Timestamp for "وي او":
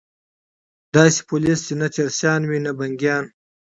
2.45-2.63